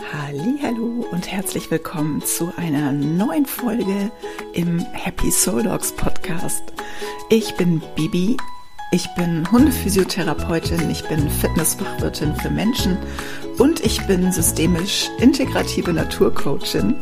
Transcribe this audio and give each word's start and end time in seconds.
Hallo 0.00 1.04
und 1.10 1.30
herzlich 1.30 1.70
willkommen 1.70 2.22
zu 2.22 2.52
einer 2.56 2.92
neuen 2.92 3.44
Folge 3.44 4.10
im 4.54 4.78
Happy 4.92 5.30
Soul 5.30 5.64
Dogs 5.64 5.92
Podcast. 5.92 6.62
Ich 7.28 7.56
bin 7.56 7.82
Bibi, 7.96 8.36
ich 8.92 9.06
bin 9.16 9.50
Hundephysiotherapeutin, 9.50 10.88
ich 10.88 11.02
bin 11.08 11.28
Fitnessfachwirtin 11.28 12.36
für 12.36 12.48
Menschen 12.48 12.96
und 13.58 13.84
ich 13.84 14.06
bin 14.06 14.30
systemisch 14.30 15.08
integrative 15.18 15.92
Naturcoachin. 15.92 16.94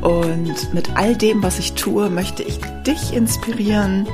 Und 0.00 0.72
mit 0.72 0.96
all 0.96 1.16
dem, 1.16 1.42
was 1.42 1.58
ich 1.58 1.72
tue, 1.74 2.08
möchte 2.08 2.44
ich 2.44 2.60
dich 2.86 3.12
inspirieren, 3.12 4.06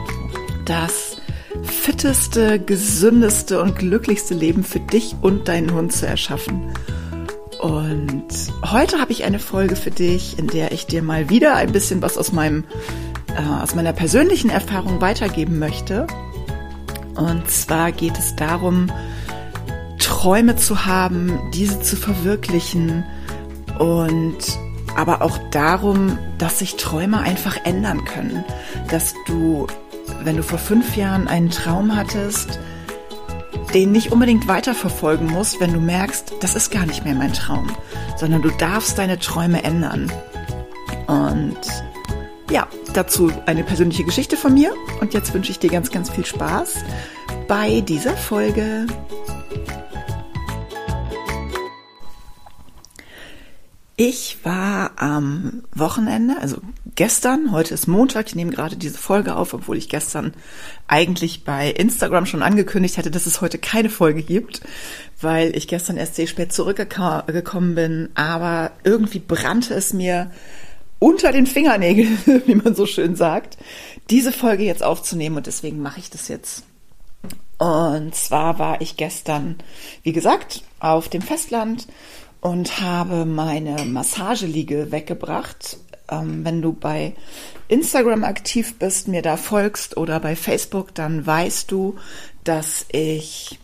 das 0.64 1.18
fitteste, 1.62 2.58
gesündeste 2.58 3.60
und 3.60 3.76
glücklichste 3.76 4.34
Leben 4.34 4.64
für 4.64 4.80
dich 4.80 5.14
und 5.20 5.46
deinen 5.46 5.72
Hund 5.74 5.92
zu 5.92 6.06
erschaffen. 6.06 6.72
Und 7.90 8.26
heute 8.70 9.00
habe 9.00 9.12
ich 9.12 9.24
eine 9.24 9.38
Folge 9.38 9.74
für 9.74 9.90
dich, 9.90 10.38
in 10.38 10.46
der 10.46 10.72
ich 10.72 10.86
dir 10.86 11.02
mal 11.02 11.30
wieder 11.30 11.54
ein 11.56 11.72
bisschen 11.72 12.02
was 12.02 12.18
aus 12.18 12.32
meinem 12.32 12.64
äh, 13.34 13.62
aus 13.62 13.74
meiner 13.74 13.94
persönlichen 13.94 14.50
Erfahrung 14.50 15.00
weitergeben 15.00 15.58
möchte. 15.58 16.06
Und 17.14 17.50
zwar 17.50 17.92
geht 17.92 18.18
es 18.18 18.36
darum, 18.36 18.90
Träume 19.98 20.56
zu 20.56 20.84
haben, 20.84 21.38
diese 21.54 21.80
zu 21.80 21.96
verwirklichen 21.96 23.04
und 23.78 24.38
aber 24.94 25.22
auch 25.22 25.38
darum, 25.50 26.18
dass 26.38 26.58
sich 26.58 26.76
Träume 26.76 27.20
einfach 27.20 27.56
ändern 27.64 28.04
können, 28.04 28.44
dass 28.90 29.14
du, 29.26 29.66
wenn 30.24 30.36
du 30.36 30.42
vor 30.42 30.58
fünf 30.58 30.96
Jahren 30.96 31.26
einen 31.26 31.50
Traum 31.50 31.96
hattest, 31.96 32.58
den 33.74 33.92
nicht 33.92 34.12
unbedingt 34.12 34.48
weiterverfolgen 34.48 35.26
musst, 35.26 35.60
wenn 35.60 35.72
du 35.72 35.80
merkst, 35.80 36.34
das 36.40 36.54
ist 36.54 36.70
gar 36.70 36.86
nicht 36.86 37.04
mehr 37.04 37.14
mein 37.14 37.32
Traum, 37.32 37.68
sondern 38.16 38.42
du 38.42 38.50
darfst 38.50 38.98
deine 38.98 39.18
Träume 39.18 39.62
ändern. 39.62 40.10
Und 41.06 41.58
ja, 42.50 42.66
dazu 42.94 43.30
eine 43.46 43.64
persönliche 43.64 44.04
Geschichte 44.04 44.36
von 44.36 44.54
mir. 44.54 44.72
Und 45.00 45.14
jetzt 45.14 45.34
wünsche 45.34 45.50
ich 45.50 45.58
dir 45.58 45.70
ganz, 45.70 45.90
ganz 45.90 46.10
viel 46.10 46.24
Spaß 46.24 46.76
bei 47.46 47.80
dieser 47.80 48.16
Folge. 48.16 48.86
Ich 53.96 54.38
war 54.44 54.92
am 54.96 55.64
Wochenende, 55.74 56.36
also 56.40 56.58
gestern, 56.98 57.52
heute 57.52 57.74
ist 57.74 57.86
Montag, 57.86 58.26
ich 58.26 58.34
nehme 58.34 58.50
gerade 58.50 58.76
diese 58.76 58.98
Folge 58.98 59.36
auf, 59.36 59.54
obwohl 59.54 59.76
ich 59.76 59.88
gestern 59.88 60.32
eigentlich 60.88 61.44
bei 61.44 61.70
Instagram 61.70 62.26
schon 62.26 62.42
angekündigt 62.42 62.98
hatte, 62.98 63.12
dass 63.12 63.26
es 63.26 63.40
heute 63.40 63.56
keine 63.56 63.88
Folge 63.88 64.24
gibt, 64.24 64.62
weil 65.20 65.56
ich 65.56 65.68
gestern 65.68 65.96
erst 65.96 66.16
sehr 66.16 66.26
spät 66.26 66.52
zurückgekommen 66.52 67.76
bin, 67.76 68.08
aber 68.16 68.72
irgendwie 68.82 69.20
brannte 69.20 69.74
es 69.74 69.92
mir 69.92 70.32
unter 70.98 71.30
den 71.30 71.46
Fingernägeln, 71.46 72.18
wie 72.46 72.56
man 72.56 72.74
so 72.74 72.84
schön 72.84 73.14
sagt, 73.14 73.58
diese 74.10 74.32
Folge 74.32 74.64
jetzt 74.64 74.82
aufzunehmen 74.82 75.36
und 75.36 75.46
deswegen 75.46 75.80
mache 75.80 76.00
ich 76.00 76.10
das 76.10 76.26
jetzt. 76.26 76.64
Und 77.58 78.12
zwar 78.16 78.58
war 78.58 78.80
ich 78.80 78.96
gestern, 78.96 79.54
wie 80.02 80.12
gesagt, 80.12 80.64
auf 80.80 81.08
dem 81.08 81.22
Festland 81.22 81.86
und 82.40 82.80
habe 82.80 83.24
meine 83.24 83.84
Massageliege 83.84 84.90
weggebracht. 84.90 85.78
Ähm, 86.10 86.44
wenn 86.44 86.62
du 86.62 86.72
bei 86.72 87.14
Instagram 87.68 88.24
aktiv 88.24 88.78
bist, 88.78 89.08
mir 89.08 89.22
da 89.22 89.36
folgst 89.36 89.96
oder 89.96 90.20
bei 90.20 90.36
Facebook, 90.36 90.94
dann 90.94 91.26
weißt 91.26 91.70
du, 91.70 91.96
dass 92.44 92.86
ich 92.90 93.58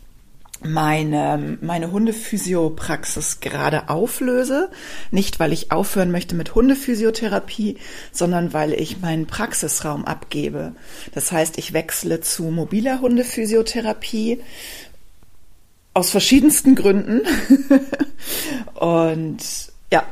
meine, 0.65 1.59
meine 1.61 1.93
Hundephysiopraxis 1.93 3.41
gerade 3.41 3.89
auflöse. 3.89 4.71
Nicht, 5.11 5.39
weil 5.39 5.53
ich 5.53 5.71
aufhören 5.71 6.11
möchte 6.11 6.35
mit 6.35 6.55
Hundephysiotherapie, 6.55 7.77
sondern 8.13 8.53
weil 8.53 8.73
ich 8.73 9.01
meinen 9.01 9.27
Praxisraum 9.27 10.05
abgebe. 10.05 10.73
Das 11.13 11.33
heißt, 11.33 11.59
ich 11.59 11.73
wechsle 11.73 12.21
zu 12.21 12.45
mobiler 12.45 13.01
Hundephysiotherapie 13.01 14.41
aus 15.93 16.11
verschiedensten 16.11 16.75
Gründen. 16.75 17.23
Und 18.75 19.39
ja, 19.93 20.05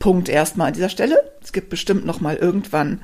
Punkt 0.00 0.28
erstmal 0.28 0.68
an 0.68 0.74
dieser 0.74 0.88
Stelle. 0.88 1.30
Es 1.40 1.52
gibt 1.52 1.68
bestimmt 1.68 2.04
noch 2.04 2.20
mal 2.20 2.34
irgendwann 2.34 3.00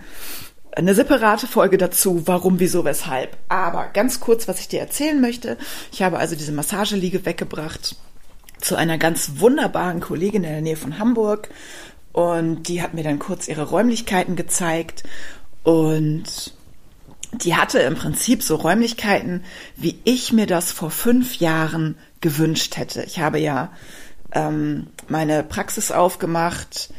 eine 0.73 0.95
separate 0.95 1.47
Folge 1.47 1.79
dazu, 1.79 2.27
warum, 2.27 2.59
wieso, 2.59 2.85
weshalb. 2.85 3.37
Aber 3.49 3.87
ganz 3.93 4.19
kurz, 4.19 4.49
was 4.49 4.61
ich 4.61 4.69
dir 4.69 4.81
erzählen 4.81 5.21
möchte. 5.21 5.57
Ich 5.93 6.03
habe 6.03 6.19
also 6.19 6.35
diese 6.35 6.53
Massageliege 6.53 7.25
weggebracht 7.25 7.97
zu 8.61 8.77
einer 8.77 8.99
ganz 8.99 9.33
wunderbaren 9.37 10.01
Kollegin 10.01 10.45
in 10.45 10.51
der 10.51 10.61
Nähe 10.61 10.77
von 10.77 10.99
Hamburg. 10.99 11.49
Und 12.13 12.65
die 12.65 12.83
hat 12.83 12.95
mir 12.95 13.05
dann 13.05 13.19
kurz 13.19 13.47
ihre 13.47 13.65
Räumlichkeiten 13.65 14.37
gezeigt. 14.37 15.05
Und 15.63 16.55
die 17.33 17.57
hatte 17.57 17.79
im 17.81 17.95
Prinzip 17.95 18.43
so 18.43 18.57
Räumlichkeiten, 18.57 19.45
wie 19.77 19.99
ich 20.05 20.33
mir 20.33 20.47
das 20.47 20.73
vor 20.73 20.91
fünf 20.91 21.37
Jahren 21.37 21.97
gewünscht 22.21 22.77
hätte. 22.77 23.03
Ich 23.03 23.19
habe 23.19 23.39
ja 23.39 23.71
ähm, 24.33 24.89
meine 25.09 25.43
Praxis 25.43 25.91
aufgemacht 25.91 26.91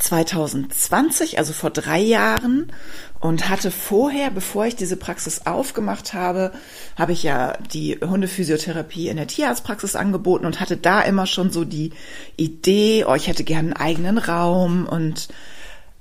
2020, 0.00 1.38
also 1.38 1.52
vor 1.52 1.70
drei 1.70 2.00
Jahren 2.00 2.72
und 3.20 3.48
hatte 3.48 3.70
vorher, 3.70 4.30
bevor 4.30 4.66
ich 4.66 4.74
diese 4.74 4.96
Praxis 4.96 5.46
aufgemacht 5.46 6.14
habe, 6.14 6.52
habe 6.96 7.12
ich 7.12 7.22
ja 7.22 7.58
die 7.72 7.98
Hundephysiotherapie 8.00 9.08
in 9.08 9.18
der 9.18 9.26
Tierarztpraxis 9.26 9.96
angeboten 9.96 10.46
und 10.46 10.58
hatte 10.58 10.78
da 10.78 11.02
immer 11.02 11.26
schon 11.26 11.50
so 11.50 11.64
die 11.64 11.92
Idee, 12.36 13.04
oh, 13.06 13.14
ich 13.14 13.28
hätte 13.28 13.44
gerne 13.44 13.76
einen 13.76 13.76
eigenen 13.76 14.18
Raum 14.18 14.86
und 14.86 15.28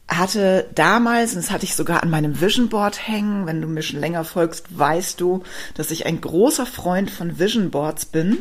hatte 0.08 0.68
damals, 0.74 1.36
und 1.36 1.44
das 1.44 1.52
hatte 1.52 1.66
ich 1.66 1.76
sogar 1.76 2.02
an 2.02 2.10
meinem 2.10 2.42
Vision 2.42 2.70
Board 2.70 3.08
hängen, 3.08 3.46
wenn 3.46 3.62
du 3.62 3.68
mir 3.68 3.84
schon 3.84 4.00
länger 4.00 4.24
folgst, 4.24 4.66
weißt 4.78 5.20
du, 5.22 5.44
dass 5.76 5.92
ich 5.92 6.06
ein 6.06 6.22
großer 6.22 6.66
Freund 6.66 7.12
von 7.12 7.38
Vision 7.38 7.70
Boards 7.70 8.06
bin. 8.06 8.38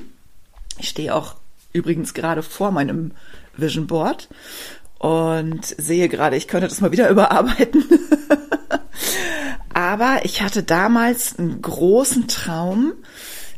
Ich 0.79 0.89
stehe 0.89 1.15
auch 1.15 1.35
übrigens 1.73 2.15
gerade 2.15 2.43
vor 2.43 2.71
meinem 2.71 3.13
Vision 3.57 3.87
Board 3.87 4.29
und 4.99 5.65
sehe 5.65 6.09
gerade, 6.09 6.37
ich 6.37 6.49
könnte 6.49 6.69
das 6.69 6.81
mal 6.81 6.93
wieder 6.93 7.09
überarbeiten. 7.11 7.85
Aber 9.73 10.25
ich 10.25 10.43
hatte 10.43 10.63
damals 10.63 11.39
einen 11.39 11.63
großen 11.63 12.27
Traum. 12.27 12.95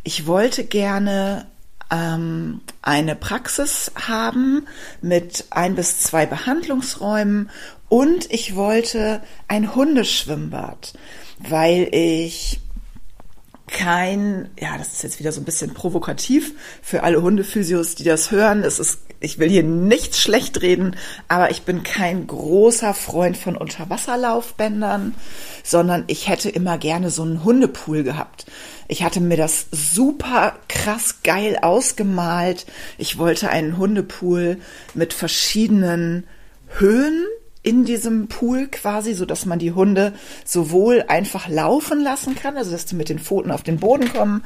Ich 0.03 0.27
wollte 0.27 0.65
gerne 0.65 1.47
ähm, 1.91 2.61
eine 2.83 3.17
Praxis 3.17 3.91
haben 3.95 4.67
mit 5.01 5.47
ein 5.51 5.75
bis 5.75 6.01
zwei 6.01 6.27
Behandlungsräumen 6.27 7.51
und 7.89 8.31
ich 8.31 8.55
wollte 8.55 9.23
ein 9.49 9.75
Hundeschwimmbad, 9.75 10.93
weil 11.39 11.89
ich 11.93 12.61
kein, 13.71 14.51
ja, 14.59 14.77
das 14.77 14.95
ist 14.95 15.03
jetzt 15.03 15.21
wieder 15.21 15.33
so 15.33 15.41
ein 15.41 15.45
bisschen 15.45 15.75
provokativ 15.75 16.55
für 16.83 17.03
alle 17.03 17.23
Hundephysios, 17.23 17.95
die 17.95 18.05
das 18.05 18.31
hören. 18.31 18.63
Es 18.65 18.79
ist, 18.79 19.01
ich 19.21 19.39
will 19.39 19.49
hier 19.49 19.63
nichts 19.63 20.21
schlecht 20.21 20.63
reden, 20.63 20.97
aber 21.29 21.51
ich 21.51 21.63
bin 21.63 21.83
kein 21.83 22.27
großer 22.27 22.95
Freund 22.95 23.37
von 23.37 23.57
Unterwasserlaufbändern, 23.57 25.15
sondern 25.63 26.05
ich 26.09 26.29
hätte 26.29 26.51
immer 26.51 26.79
gerne 26.79 27.11
so 27.11 27.23
einen 27.23 27.45
Hundepool 27.45 28.03
gehabt. 28.03 28.47
Ich 28.89 29.05
hatte 29.05 29.21
mir 29.21 29.37
das 29.37 29.67
super 29.71 30.59
krass 30.69 31.23
geil 31.23 31.59
ausgemalt. 31.63 32.67
Ich 32.99 33.19
wollte 33.19 33.51
einen 33.51 33.79
Hundepool 33.79 34.59
mit 34.95 35.13
verschiedenen 35.13 36.25
Höhen 36.79 37.25
in 37.63 37.85
diesem 37.85 38.29
Pool 38.29 38.69
quasi, 38.69 39.13
so 39.13 39.27
dass 39.27 39.45
man 39.45 39.59
die 39.59 39.73
Hunde 39.73 40.15
sowohl 40.45 41.05
einfach 41.09 41.49
laufen 41.49 42.03
lassen 42.03 42.35
kann, 42.35 42.57
also 42.57 42.71
dass 42.71 42.87
die 42.87 42.95
mit 42.95 43.11
den 43.11 43.19
Pfoten 43.19 43.51
auf 43.51 43.63
den 43.63 43.79
Boden 43.79 44.11
kommen. 44.13 44.45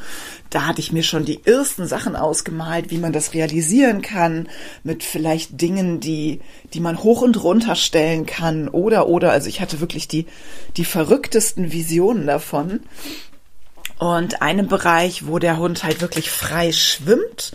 Da 0.50 0.66
hatte 0.66 0.80
ich 0.80 0.92
mir 0.92 1.04
schon 1.04 1.24
die 1.24 1.46
ersten 1.46 1.86
Sachen 1.86 2.16
ausgemalt, 2.16 2.90
wie 2.90 2.98
man 2.98 3.12
das 3.12 3.32
realisieren 3.32 4.02
kann, 4.02 4.48
mit 4.82 5.04
vielleicht 5.04 5.60
Dingen, 5.60 6.00
die, 6.00 6.40
die 6.72 6.80
man 6.80 7.02
hoch 7.02 7.22
und 7.22 7.42
runter 7.42 7.76
stellen 7.76 8.26
kann 8.26 8.68
oder, 8.68 9.08
oder, 9.08 9.30
also 9.30 9.48
ich 9.48 9.60
hatte 9.60 9.80
wirklich 9.80 10.08
die, 10.08 10.26
die 10.76 10.84
verrücktesten 10.84 11.70
Visionen 11.70 12.26
davon. 12.26 12.80
Und 14.04 14.42
einen 14.42 14.68
Bereich, 14.68 15.26
wo 15.26 15.38
der 15.38 15.56
Hund 15.56 15.82
halt 15.82 16.02
wirklich 16.02 16.30
frei 16.30 16.72
schwimmt, 16.72 17.52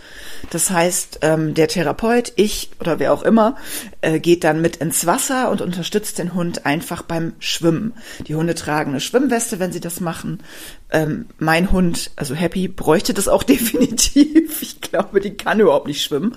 das 0.50 0.68
heißt, 0.68 1.20
ähm, 1.22 1.54
der 1.54 1.68
Therapeut, 1.68 2.32
ich 2.34 2.70
oder 2.80 2.98
wer 2.98 3.12
auch 3.12 3.22
immer, 3.22 3.54
äh, 4.00 4.18
geht 4.18 4.42
dann 4.42 4.60
mit 4.60 4.74
ins 4.74 5.06
Wasser 5.06 5.52
und 5.52 5.60
unterstützt 5.60 6.18
den 6.18 6.34
Hund 6.34 6.66
einfach 6.66 7.02
beim 7.02 7.34
Schwimmen. 7.38 7.94
Die 8.26 8.34
Hunde 8.34 8.56
tragen 8.56 8.90
eine 8.90 9.00
Schwimmweste, 9.00 9.60
wenn 9.60 9.70
sie 9.70 9.78
das 9.78 10.00
machen. 10.00 10.42
Ähm, 10.90 11.26
mein 11.38 11.70
Hund, 11.70 12.10
also 12.16 12.34
Happy, 12.34 12.66
bräuchte 12.66 13.14
das 13.14 13.28
auch 13.28 13.42
definitiv. 13.44 14.60
Ich 14.60 14.80
glaube, 14.80 15.20
die 15.20 15.36
kann 15.36 15.60
überhaupt 15.60 15.86
nicht 15.86 16.02
schwimmen. 16.02 16.36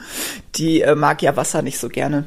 Die 0.54 0.82
äh, 0.82 0.94
mag 0.94 1.24
ja 1.24 1.36
Wasser 1.36 1.64
nicht 1.64 1.80
so 1.80 1.90
gerne. 1.90 2.26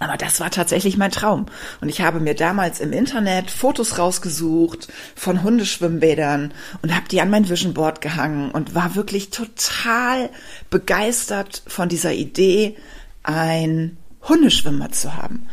Aber 0.00 0.16
das 0.16 0.40
war 0.40 0.50
tatsächlich 0.50 0.96
mein 0.96 1.12
Traum. 1.12 1.46
Und 1.80 1.88
ich 1.88 2.00
habe 2.00 2.18
mir 2.18 2.34
damals 2.34 2.80
im 2.80 2.92
Internet 2.92 3.50
Fotos 3.50 3.98
rausgesucht 3.98 4.88
von 5.14 5.42
Hundeschwimmbädern 5.42 6.52
und 6.82 6.94
habe 6.94 7.08
die 7.08 7.20
an 7.20 7.30
mein 7.30 7.48
Vision 7.48 7.74
Board 7.74 8.00
gehangen 8.00 8.50
und 8.50 8.74
war 8.74 8.96
wirklich 8.96 9.30
total 9.30 10.30
begeistert 10.68 11.62
von 11.66 11.88
dieser 11.88 12.12
Idee, 12.12 12.76
ein 13.22 13.96
Hundeschwimmer 14.28 14.90
zu 14.90 15.16
haben. 15.16 15.48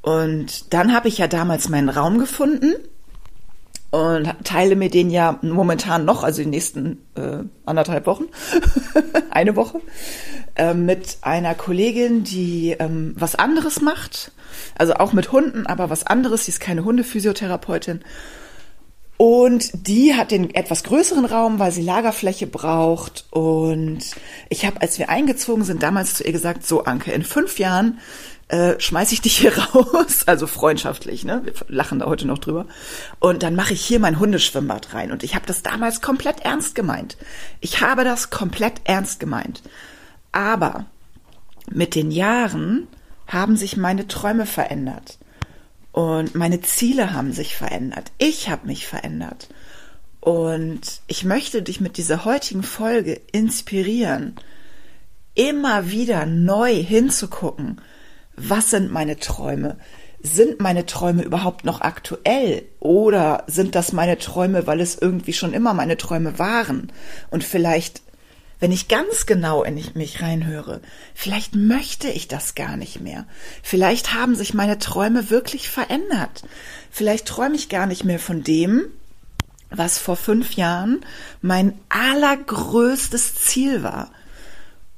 Und 0.00 0.72
dann 0.72 0.94
habe 0.94 1.08
ich 1.08 1.18
ja 1.18 1.28
damals 1.28 1.68
meinen 1.68 1.88
Raum 1.88 2.18
gefunden 2.18 2.74
und 3.90 4.34
teile 4.44 4.76
mir 4.76 4.90
den 4.90 5.08
ja 5.08 5.38
momentan 5.42 6.04
noch, 6.04 6.24
also 6.24 6.42
die 6.42 6.48
nächsten 6.48 6.98
äh, 7.14 7.44
anderthalb 7.64 8.06
Wochen, 8.06 8.24
eine 9.30 9.54
Woche, 9.54 9.80
äh, 10.56 10.74
mit 10.74 11.18
einer 11.22 11.54
Kollegin, 11.54 12.24
die 12.24 12.76
ähm, 12.78 13.14
was 13.18 13.34
anderes 13.34 13.80
macht, 13.80 14.32
also 14.76 14.94
auch 14.94 15.12
mit 15.12 15.32
Hunden, 15.32 15.66
aber 15.66 15.90
was 15.90 16.06
anderes, 16.06 16.44
sie 16.44 16.52
ist 16.52 16.60
keine 16.60 16.84
Hundephysiotherapeutin. 16.84 18.00
Und 19.16 19.70
die 19.86 20.14
hat 20.14 20.32
den 20.32 20.54
etwas 20.54 20.82
größeren 20.82 21.24
Raum, 21.24 21.58
weil 21.60 21.70
sie 21.70 21.82
Lagerfläche 21.82 22.48
braucht. 22.48 23.26
Und 23.30 24.00
ich 24.48 24.66
habe, 24.66 24.80
als 24.80 24.98
wir 24.98 25.08
eingezogen 25.08 25.64
sind, 25.64 25.82
damals 25.82 26.14
zu 26.14 26.24
ihr 26.24 26.32
gesagt, 26.32 26.66
so 26.66 26.84
Anke, 26.84 27.12
in 27.12 27.22
fünf 27.22 27.58
Jahren 27.60 28.00
äh, 28.48 28.78
schmeiß 28.78 29.12
ich 29.12 29.22
dich 29.22 29.38
hier 29.38 29.56
raus, 29.74 30.24
also 30.26 30.46
freundschaftlich, 30.46 31.24
ne? 31.24 31.42
Wir 31.44 31.52
lachen 31.68 32.00
da 32.00 32.06
heute 32.06 32.26
noch 32.26 32.38
drüber. 32.38 32.66
Und 33.20 33.42
dann 33.42 33.54
mache 33.54 33.72
ich 33.72 33.84
hier 33.84 34.00
mein 34.00 34.18
Hundeschwimmbad 34.18 34.94
rein. 34.94 35.12
Und 35.12 35.22
ich 35.22 35.34
habe 35.34 35.46
das 35.46 35.62
damals 35.62 36.00
komplett 36.00 36.40
ernst 36.40 36.74
gemeint. 36.74 37.16
Ich 37.60 37.80
habe 37.80 38.04
das 38.04 38.30
komplett 38.30 38.80
ernst 38.84 39.20
gemeint. 39.20 39.62
Aber 40.34 40.86
mit 41.70 41.94
den 41.94 42.10
Jahren 42.10 42.88
haben 43.28 43.56
sich 43.56 43.76
meine 43.76 44.08
Träume 44.08 44.46
verändert. 44.46 45.18
Und 45.92 46.34
meine 46.34 46.60
Ziele 46.60 47.12
haben 47.12 47.32
sich 47.32 47.54
verändert. 47.54 48.10
Ich 48.18 48.50
habe 48.50 48.66
mich 48.66 48.88
verändert. 48.88 49.48
Und 50.18 50.80
ich 51.06 51.24
möchte 51.24 51.62
dich 51.62 51.80
mit 51.80 51.98
dieser 51.98 52.24
heutigen 52.24 52.64
Folge 52.64 53.20
inspirieren, 53.30 54.34
immer 55.36 55.90
wieder 55.92 56.26
neu 56.26 56.74
hinzugucken, 56.74 57.80
was 58.34 58.70
sind 58.70 58.90
meine 58.90 59.20
Träume? 59.20 59.76
Sind 60.20 60.58
meine 60.58 60.84
Träume 60.84 61.22
überhaupt 61.22 61.64
noch 61.64 61.80
aktuell? 61.80 62.64
Oder 62.80 63.44
sind 63.46 63.76
das 63.76 63.92
meine 63.92 64.18
Träume, 64.18 64.66
weil 64.66 64.80
es 64.80 64.98
irgendwie 65.00 65.32
schon 65.32 65.52
immer 65.52 65.74
meine 65.74 65.96
Träume 65.96 66.40
waren? 66.40 66.90
Und 67.30 67.44
vielleicht, 67.44 68.02
wenn 68.60 68.72
ich 68.72 68.88
ganz 68.88 69.26
genau 69.26 69.62
in 69.62 69.82
mich 69.94 70.22
reinhöre, 70.22 70.80
vielleicht 71.14 71.54
möchte 71.54 72.08
ich 72.08 72.28
das 72.28 72.54
gar 72.54 72.76
nicht 72.76 73.00
mehr. 73.00 73.26
Vielleicht 73.62 74.14
haben 74.14 74.34
sich 74.34 74.54
meine 74.54 74.78
Träume 74.78 75.30
wirklich 75.30 75.68
verändert. 75.68 76.42
Vielleicht 76.90 77.26
träume 77.26 77.56
ich 77.56 77.68
gar 77.68 77.86
nicht 77.86 78.04
mehr 78.04 78.18
von 78.18 78.42
dem, 78.42 78.86
was 79.70 79.98
vor 79.98 80.16
fünf 80.16 80.54
Jahren 80.54 81.04
mein 81.42 81.78
allergrößtes 81.88 83.34
Ziel 83.34 83.82
war. 83.82 84.10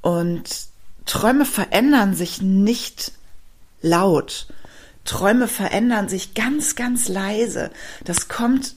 Und 0.01 0.67
Träume 1.05 1.45
verändern 1.45 2.13
sich 2.13 2.41
nicht 2.41 3.11
laut. 3.81 4.47
Träume 5.05 5.47
verändern 5.47 6.09
sich 6.09 6.33
ganz, 6.33 6.75
ganz 6.75 7.07
leise. 7.07 7.71
Das 8.03 8.27
kommt 8.27 8.75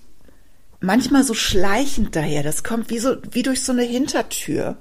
manchmal 0.81 1.25
so 1.25 1.35
schleichend 1.35 2.17
daher. 2.17 2.43
Das 2.43 2.65
kommt 2.65 2.91
wie 2.91 2.99
so, 2.99 3.17
wie 3.31 3.43
durch 3.43 3.63
so 3.63 3.73
eine 3.73 3.83
Hintertür. 3.83 4.77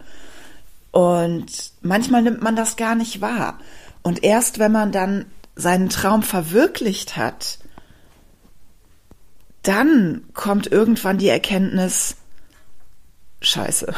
Und 0.92 1.72
manchmal 1.82 2.22
nimmt 2.22 2.42
man 2.42 2.56
das 2.56 2.76
gar 2.76 2.96
nicht 2.96 3.22
wahr. 3.22 3.60
Und 4.02 4.24
erst 4.24 4.60
wenn 4.60 4.72
man 4.72 4.92
dann 4.92 5.26
seinen 5.56 5.90
Traum 5.90 6.24
verwirklicht 6.24 7.18
hat, 7.18 7.60
dann 9.62 10.24
kommt 10.34 10.72
irgendwann 10.72 11.18
die 11.18 11.28
Erkenntnis, 11.28 12.16
scheiße, 13.42 13.94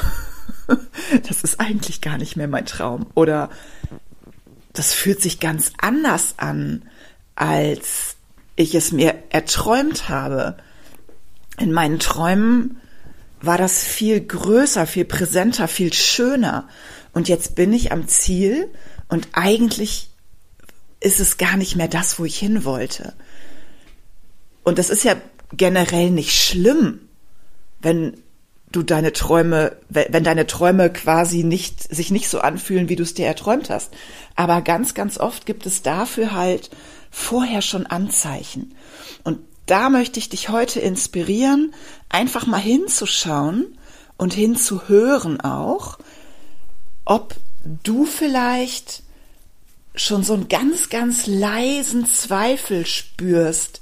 das 1.28 1.44
ist 1.44 1.60
eigentlich 1.60 2.02
gar 2.02 2.18
nicht 2.18 2.36
mehr 2.36 2.48
mein 2.48 2.66
Traum. 2.66 3.08
Oder 3.14 3.50
das 4.74 4.94
fühlt 4.94 5.22
sich 5.22 5.40
ganz 5.40 5.74
anders 5.78 6.36
an, 6.38 6.84
als 7.36 8.16
ich 8.56 8.76
es 8.76 8.92
mir 8.92 9.16
erträumt 9.30 10.10
habe. 10.10 10.58
In 11.62 11.74
meinen 11.74 12.00
Träumen 12.00 12.82
war 13.40 13.60
das 13.60 13.84
viel 13.84 14.20
größer, 14.20 14.88
viel 14.88 15.06
präsenter, 15.06 15.68
viel 15.68 15.94
schöner. 15.94 16.68
Und 17.14 17.30
jetzt 17.30 17.54
bin 17.54 17.72
ich 17.72 17.92
am 17.92 18.08
Ziel 18.08 18.68
und 19.10 19.28
eigentlich 19.34 20.10
ist 21.00 21.20
es 21.20 21.38
gar 21.38 21.58
nicht 21.58 21.76
mehr 21.76 21.88
das, 21.88 22.18
wo 22.18 22.26
ich 22.26 22.40
hin 22.40 22.66
wollte. 22.66 23.14
Und 24.64 24.80
das 24.80 24.90
ist 24.90 25.04
ja 25.04 25.16
generell 25.54 26.10
nicht 26.10 26.34
schlimm, 26.34 27.02
wenn 27.80 28.18
du 28.72 28.82
deine 28.82 29.14
Träume, 29.14 29.76
wenn 29.90 30.24
deine 30.24 30.48
Träume 30.48 30.92
quasi 30.92 31.44
nicht, 31.44 31.94
sich 31.94 32.10
nicht 32.10 32.28
so 32.28 32.40
anfühlen, 32.40 32.90
wie 32.90 32.96
du 32.96 33.04
es 33.04 33.14
dir 33.14 33.28
erträumt 33.28 33.70
hast. 33.70 33.94
Aber 34.36 34.62
ganz, 34.62 34.96
ganz 34.96 35.20
oft 35.20 35.46
gibt 35.46 35.68
es 35.68 35.84
dafür 35.84 36.32
halt 36.32 36.72
vorher 37.12 37.62
schon 37.62 37.86
Anzeichen. 37.86 38.74
Und 39.24 39.40
da 39.72 39.90
möchte 39.90 40.20
ich 40.20 40.28
dich 40.28 40.50
heute 40.50 40.82
inspirieren, 40.82 41.74
einfach 42.10 42.46
mal 42.46 42.60
hinzuschauen 42.60 43.78
und 44.18 44.34
hinzuhören 44.34 45.40
auch, 45.40 45.98
ob 47.06 47.36
du 47.64 48.04
vielleicht 48.04 49.02
schon 49.96 50.24
so 50.24 50.34
einen 50.34 50.50
ganz, 50.50 50.90
ganz 50.90 51.26
leisen 51.26 52.06
Zweifel 52.06 52.86
spürst, 52.86 53.80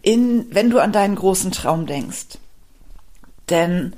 in, 0.00 0.46
wenn 0.54 0.70
du 0.70 0.78
an 0.78 0.92
deinen 0.92 1.16
großen 1.16 1.50
Traum 1.50 1.86
denkst. 1.86 2.38
Denn 3.50 3.94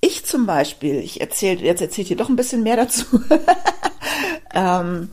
ich 0.00 0.24
zum 0.24 0.46
Beispiel, 0.46 1.00
ich 1.00 1.20
erzähle, 1.20 1.64
jetzt 1.64 1.82
erzählt 1.82 2.10
ihr 2.10 2.16
doch 2.16 2.28
ein 2.28 2.36
bisschen 2.36 2.62
mehr 2.62 2.76
dazu. 2.76 3.04
ähm, 4.54 5.10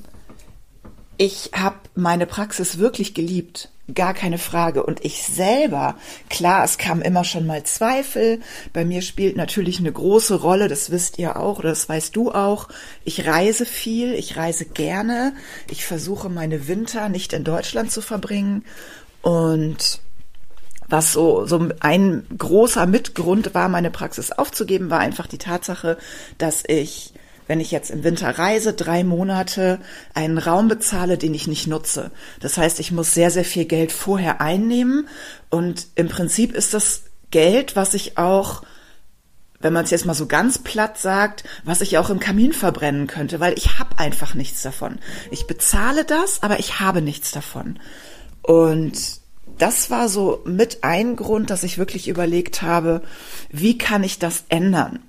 ich 1.17 1.49
habe 1.55 1.77
meine 1.95 2.27
Praxis 2.27 2.77
wirklich 2.77 3.15
geliebt, 3.15 3.69
gar 3.93 4.13
keine 4.13 4.37
Frage. 4.37 4.83
Und 4.83 5.05
ich 5.05 5.23
selber, 5.23 5.95
klar, 6.29 6.63
es 6.63 6.77
kam 6.77 7.01
immer 7.01 7.23
schon 7.23 7.45
mal 7.45 7.63
Zweifel. 7.63 8.39
Bei 8.73 8.85
mir 8.85 9.01
spielt 9.01 9.37
natürlich 9.37 9.79
eine 9.79 9.91
große 9.91 10.35
Rolle, 10.35 10.67
das 10.67 10.89
wisst 10.89 11.19
ihr 11.19 11.37
auch 11.37 11.59
oder 11.59 11.69
das 11.69 11.87
weißt 11.87 12.15
du 12.15 12.31
auch. 12.31 12.69
Ich 13.03 13.27
reise 13.27 13.65
viel, 13.65 14.13
ich 14.13 14.37
reise 14.37 14.65
gerne. 14.65 15.33
Ich 15.69 15.85
versuche 15.85 16.29
meine 16.29 16.67
Winter 16.67 17.09
nicht 17.09 17.33
in 17.33 17.43
Deutschland 17.43 17.91
zu 17.91 18.01
verbringen. 18.01 18.65
Und 19.21 19.99
was 20.87 21.13
so, 21.13 21.45
so 21.45 21.69
ein 21.79 22.25
großer 22.37 22.85
Mitgrund 22.85 23.53
war, 23.53 23.69
meine 23.69 23.91
Praxis 23.91 24.31
aufzugeben, 24.31 24.89
war 24.89 24.99
einfach 24.99 25.27
die 25.27 25.39
Tatsache, 25.39 25.97
dass 26.37 26.63
ich, 26.67 27.13
wenn 27.47 27.59
ich 27.59 27.71
jetzt 27.71 27.91
im 27.91 28.03
Winter 28.03 28.37
reise, 28.37 28.73
drei 28.73 29.03
Monate 29.03 29.79
einen 30.13 30.37
Raum 30.37 30.67
bezahle, 30.67 31.17
den 31.17 31.33
ich 31.33 31.47
nicht 31.47 31.67
nutze. 31.67 32.11
Das 32.39 32.57
heißt, 32.57 32.79
ich 32.79 32.91
muss 32.91 33.13
sehr, 33.13 33.31
sehr 33.31 33.45
viel 33.45 33.65
Geld 33.65 33.91
vorher 33.91 34.41
einnehmen 34.41 35.07
und 35.49 35.87
im 35.95 36.07
Prinzip 36.07 36.53
ist 36.53 36.73
das 36.73 37.03
Geld, 37.31 37.75
was 37.75 37.93
ich 37.93 38.17
auch 38.17 38.63
wenn 39.65 39.73
man 39.73 39.85
es 39.85 39.89
jetzt 39.89 40.05
mal 40.05 40.13
so 40.13 40.27
ganz 40.27 40.59
platt 40.59 40.99
sagt, 40.99 41.43
was 41.63 41.81
ich 41.81 41.97
auch 41.97 42.11
im 42.11 42.19
Kamin 42.19 42.53
verbrennen 42.53 43.07
könnte, 43.07 43.39
weil 43.39 43.57
ich 43.57 43.79
habe 43.79 43.97
einfach 43.97 44.35
nichts 44.35 44.61
davon. 44.61 44.99
Ich 45.31 45.47
bezahle 45.47 46.05
das, 46.05 46.43
aber 46.43 46.59
ich 46.59 46.79
habe 46.81 47.01
nichts 47.01 47.31
davon. 47.31 47.79
Und 48.43 48.93
das 49.57 49.89
war 49.89 50.07
so 50.07 50.43
mit 50.45 50.83
ein 50.83 51.15
Grund, 51.15 51.49
dass 51.49 51.63
ich 51.63 51.79
wirklich 51.79 52.07
überlegt 52.07 52.61
habe, 52.61 53.01
wie 53.49 53.77
kann 53.77 54.03
ich 54.03 54.19
das 54.19 54.43
ändern? 54.49 54.99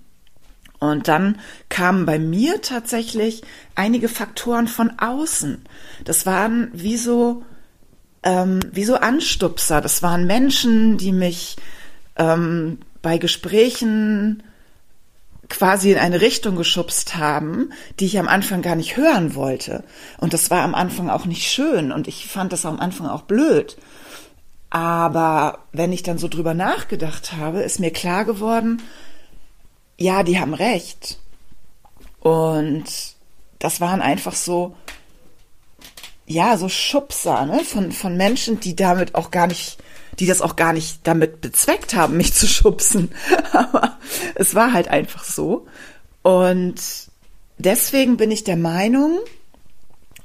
Und 0.78 1.08
dann 1.08 1.38
kamen 1.68 2.06
bei 2.06 2.18
mir 2.18 2.60
tatsächlich 2.60 3.42
einige 3.74 4.08
Faktoren 4.08 4.68
von 4.68 4.98
außen. 4.98 5.64
Das 6.04 6.26
waren 6.26 6.70
wie 6.72 6.96
so, 6.96 7.44
ähm, 8.22 8.60
wie 8.72 8.84
so 8.84 8.96
Anstupser. 8.96 9.80
Das 9.80 10.02
waren 10.02 10.26
Menschen, 10.26 10.98
die 10.98 11.12
mich 11.12 11.56
ähm, 12.16 12.78
bei 13.02 13.18
Gesprächen 13.18 14.42
quasi 15.48 15.92
in 15.92 15.98
eine 15.98 16.20
Richtung 16.20 16.56
geschubst 16.56 17.16
haben, 17.16 17.70
die 18.00 18.06
ich 18.06 18.18
am 18.18 18.28
Anfang 18.28 18.62
gar 18.62 18.74
nicht 18.74 18.96
hören 18.96 19.34
wollte. 19.34 19.84
Und 20.18 20.32
das 20.32 20.50
war 20.50 20.62
am 20.62 20.74
Anfang 20.74 21.08
auch 21.08 21.24
nicht 21.24 21.46
schön 21.50 21.92
und 21.92 22.08
ich 22.08 22.26
fand 22.26 22.52
das 22.52 22.66
am 22.66 22.80
Anfang 22.80 23.06
auch 23.06 23.22
blöd. 23.22 23.76
Aber 24.70 25.60
wenn 25.72 25.92
ich 25.92 26.02
dann 26.02 26.18
so 26.18 26.28
drüber 26.28 26.54
nachgedacht 26.54 27.32
habe, 27.34 27.62
ist 27.62 27.78
mir 27.78 27.92
klar 27.92 28.24
geworden, 28.24 28.82
ja, 29.98 30.22
die 30.22 30.38
haben 30.38 30.54
recht. 30.54 31.18
Und 32.20 32.84
das 33.58 33.80
waren 33.80 34.02
einfach 34.02 34.34
so, 34.34 34.74
ja, 36.26 36.56
so 36.56 36.68
Schubser, 36.68 37.46
ne, 37.46 37.64
von, 37.64 37.92
von 37.92 38.16
Menschen, 38.16 38.60
die 38.60 38.74
damit 38.74 39.14
auch 39.14 39.30
gar 39.30 39.46
nicht, 39.46 39.78
die 40.18 40.26
das 40.26 40.42
auch 40.42 40.56
gar 40.56 40.72
nicht 40.72 41.00
damit 41.04 41.40
bezweckt 41.40 41.94
haben, 41.94 42.16
mich 42.16 42.34
zu 42.34 42.46
schubsen. 42.46 43.12
Aber 43.52 43.98
es 44.34 44.54
war 44.54 44.72
halt 44.72 44.88
einfach 44.88 45.24
so. 45.24 45.66
Und 46.22 46.80
deswegen 47.58 48.16
bin 48.16 48.30
ich 48.30 48.44
der 48.44 48.56
Meinung, 48.56 49.20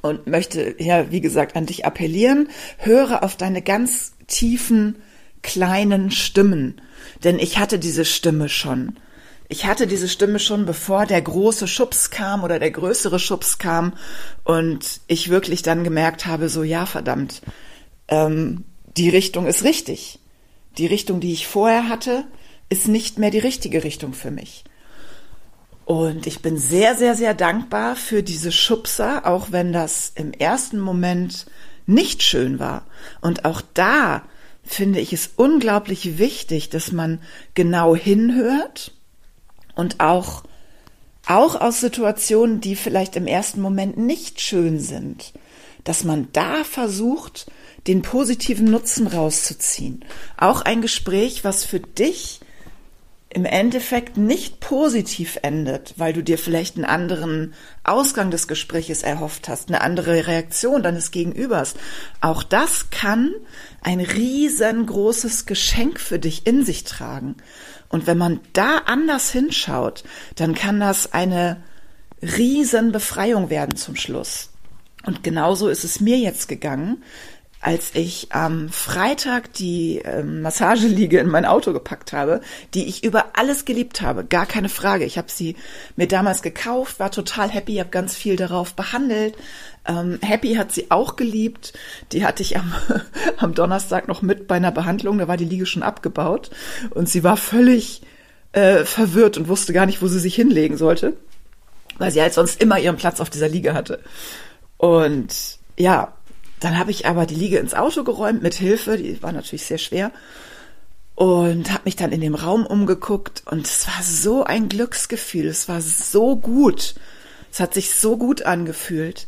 und 0.02 0.28
möchte 0.28 0.76
ja, 0.80 1.12
wie 1.12 1.22
gesagt, 1.22 1.56
an 1.56 1.66
dich 1.66 1.86
appellieren, 1.86 2.50
höre 2.78 3.24
auf 3.24 3.36
deine 3.36 3.62
ganz 3.62 4.14
tiefen, 4.28 4.98
kleinen 5.44 6.12
Stimmen. 6.12 6.82
Denn 7.24 7.40
ich 7.40 7.58
hatte 7.58 7.80
diese 7.80 8.06
Stimme 8.06 8.50
schon. 8.50 8.98
Ich 9.52 9.66
hatte 9.66 9.86
diese 9.86 10.08
Stimme 10.08 10.40
schon, 10.40 10.66
bevor 10.66 11.06
der 11.06 11.22
große 11.22 11.68
Schubs 11.68 12.10
kam 12.10 12.46
oder 12.46 12.58
der 12.58 12.72
größere 12.72 13.20
Schubs 13.20 13.58
kam 13.58 13.94
und 14.46 15.02
ich 15.08 15.28
wirklich 15.28 15.62
dann 15.62 15.84
gemerkt 15.84 16.26
habe, 16.26 16.48
so 16.48 16.64
ja, 16.64 16.86
verdammt, 16.86 17.42
ähm, 18.08 18.64
die 18.96 19.10
Richtung 19.10 19.48
ist 19.48 19.66
richtig. 19.66 20.20
Die 20.78 20.86
Richtung, 20.86 21.20
die 21.20 21.34
ich 21.34 21.48
vorher 21.48 21.90
hatte, 21.90 22.24
ist 22.70 22.88
nicht 22.88 23.20
mehr 23.20 23.30
die 23.30 23.40
richtige 23.40 23.84
Richtung 23.84 24.14
für 24.14 24.32
mich. 24.32 24.64
Und 25.84 26.28
ich 26.28 26.42
bin 26.42 26.58
sehr, 26.58 26.96
sehr, 26.96 27.16
sehr 27.16 27.34
dankbar 27.34 27.98
für 27.98 28.24
diese 28.24 28.54
Schubser, 28.54 29.26
auch 29.26 29.52
wenn 29.52 29.74
das 29.74 30.14
im 30.16 30.32
ersten 30.32 30.80
Moment 30.80 31.46
nicht 31.86 32.24
schön 32.24 32.58
war. 32.58 32.86
Und 33.20 33.44
auch 33.44 33.62
da 33.74 34.24
finde 34.64 35.02
ich 35.02 35.12
es 35.12 35.32
unglaublich 35.36 36.18
wichtig, 36.18 36.70
dass 36.70 36.94
man 36.94 37.20
genau 37.54 37.98
hinhört 37.98 38.94
und 39.76 40.00
auch, 40.00 40.44
auch 41.26 41.60
aus 41.60 41.80
Situationen, 41.80 42.62
die 42.62 42.76
vielleicht 42.76 43.16
im 43.16 43.28
ersten 43.28 43.62
Moment 43.62 43.98
nicht 43.98 44.42
schön 44.42 44.80
sind, 44.80 45.34
dass 45.84 46.04
man 46.04 46.28
da 46.34 46.64
versucht, 46.64 47.48
den 47.88 48.02
positiven 48.04 48.70
Nutzen 48.70 49.08
rauszuziehen. 49.08 50.06
Auch 50.38 50.62
ein 50.62 50.82
Gespräch, 50.82 51.44
was 51.44 51.64
für 51.64 51.80
dich 51.80 52.41
im 53.34 53.46
Endeffekt 53.46 54.18
nicht 54.18 54.60
positiv 54.60 55.40
endet, 55.42 55.94
weil 55.96 56.12
du 56.12 56.22
dir 56.22 56.38
vielleicht 56.38 56.76
einen 56.76 56.84
anderen 56.84 57.54
Ausgang 57.84 58.30
des 58.30 58.48
Gespräches 58.48 59.04
erhofft 59.04 59.48
hast, 59.48 59.70
eine 59.70 59.82
andere 59.82 60.28
Reaktion 60.28 60.84
deines 60.84 61.12
Gegenübers. 61.12 61.76
Auch 62.20 62.44
das 62.44 62.90
kann 62.90 63.32
ein 63.82 64.02
riesengroßes 64.02 65.46
Geschenk 65.46 66.02
für 66.02 66.20
dich 66.20 66.46
in 66.46 66.66
sich 66.66 66.84
tragen. 66.84 67.38
Und 67.88 68.06
wenn 68.06 68.18
man 68.18 68.42
da 68.52 68.80
anders 68.86 69.32
hinschaut, 69.32 70.04
dann 70.36 70.54
kann 70.54 70.82
das 70.82 71.14
eine 71.14 71.64
Riesenbefreiung 72.22 73.50
werden 73.50 73.78
zum 73.78 73.96
Schluss. 73.96 74.50
Und 75.06 75.24
genauso 75.24 75.70
ist 75.70 75.86
es 75.86 76.02
mir 76.02 76.18
jetzt 76.18 76.50
gegangen, 76.50 77.02
als 77.62 77.92
ich 77.94 78.30
am 78.32 78.70
Freitag 78.70 79.54
die 79.54 80.00
äh, 80.00 80.24
Massageliege 80.24 81.20
in 81.20 81.30
mein 81.30 81.46
Auto 81.46 81.74
gepackt 81.74 82.12
habe, 82.12 82.42
die 82.74 82.88
ich 82.88 83.04
über 83.04 83.38
alles 83.38 83.66
geliebt 83.66 84.02
habe, 84.02 84.26
gar 84.26 84.48
keine 84.48 84.68
Frage. 84.68 85.06
Ich 85.06 85.20
habe 85.20 85.30
sie 85.30 85.56
mir 85.96 86.08
damals 86.08 86.42
gekauft, 86.42 87.00
war 87.00 87.12
total 87.12 87.50
happy, 87.50 87.76
habe 87.76 87.92
ganz 87.92 88.16
viel 88.16 88.36
darauf 88.36 88.74
behandelt. 88.74 89.36
Ähm, 89.88 90.18
happy 90.24 90.56
hat 90.56 90.72
sie 90.72 90.90
auch 90.90 91.16
geliebt. 91.16 91.74
Die 92.12 92.26
hatte 92.26 92.42
ich 92.42 92.58
am, 92.58 92.74
am 93.38 93.54
Donnerstag 93.54 94.08
noch 94.08 94.24
mit 94.24 94.48
bei 94.48 94.56
einer 94.56 94.72
Behandlung, 94.72 95.20
da 95.20 95.28
war 95.28 95.38
die 95.38 95.46
Liege 95.46 95.68
schon 95.68 95.84
abgebaut 95.84 96.50
und 96.90 97.10
sie 97.10 97.24
war 97.24 97.38
völlig 97.38 98.02
äh, 98.54 98.86
verwirrt 98.86 99.38
und 99.38 99.48
wusste 99.48 99.72
gar 99.72 99.86
nicht, 99.86 100.02
wo 100.02 100.08
sie 100.08 100.20
sich 100.20 100.34
hinlegen 100.34 100.78
sollte, 100.78 101.14
weil 102.00 102.12
sie 102.12 102.22
halt 102.22 102.34
sonst 102.34 102.60
immer 102.60 102.80
ihren 102.80 102.98
Platz 102.98 103.20
auf 103.20 103.30
dieser 103.30 103.50
Liege 103.50 103.76
hatte. 103.76 104.00
Und 104.78 105.60
ja, 105.78 106.14
dann 106.62 106.80
habe 106.80 106.92
ich 106.92 107.06
aber 107.06 107.26
die 107.26 107.36
Liege 107.36 107.58
ins 107.58 107.74
Auto 107.74 108.04
geräumt 108.04 108.42
mit 108.42 108.54
Hilfe, 108.54 108.98
die 108.98 109.22
war 109.22 109.34
natürlich 109.34 109.66
sehr 109.66 109.78
schwer 109.78 110.12
und 111.16 111.72
habe 111.72 111.84
mich 111.86 111.96
dann 111.96 112.12
in 112.12 112.22
dem 112.22 112.36
Raum 112.36 112.66
umgeguckt 112.66 113.44
und 113.46 113.68
es 113.68 113.88
war 113.88 114.02
so 114.02 114.44
ein 114.44 114.70
Glücksgefühl, 114.70 115.48
es 115.48 115.68
war 115.68 115.82
so 115.82 116.36
gut. 116.36 116.96
Es 117.52 117.60
hat 117.60 117.74
sich 117.74 117.94
so 117.94 118.18
gut 118.18 118.44
angefühlt. 118.44 119.28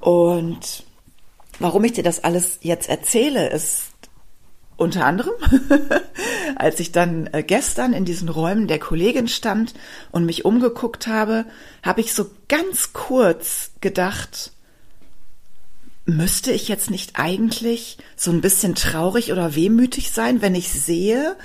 Und 0.00 0.84
warum 1.58 1.84
ich 1.84 1.92
dir 1.92 2.04
das 2.04 2.22
alles 2.22 2.60
jetzt 2.62 2.88
erzähle, 2.88 3.50
ist 3.50 3.88
unter 4.76 5.04
anderem, 5.04 5.34
als 6.56 6.80
ich 6.80 6.92
dann 6.92 7.28
äh, 7.32 7.42
gestern 7.42 7.92
in 7.92 8.04
diesen 8.04 8.28
Räumen 8.28 8.68
der 8.68 8.78
Kollegin 8.78 9.26
stand 9.26 9.74
und 10.12 10.24
mich 10.24 10.44
umgeguckt 10.44 11.06
habe, 11.06 11.46
habe 11.82 12.00
ich 12.00 12.14
so 12.14 12.30
ganz 12.48 12.92
kurz 12.92 13.72
gedacht, 13.80 14.52
müsste 16.06 16.52
ich 16.52 16.68
jetzt 16.68 16.88
nicht 16.88 17.18
eigentlich 17.18 17.98
so 18.16 18.30
ein 18.30 18.40
bisschen 18.40 18.74
traurig 18.74 19.32
oder 19.32 19.54
wehmütig 19.54 20.12
sein, 20.12 20.40
wenn 20.40 20.54
ich 20.54 20.70
sehe, 20.70 21.36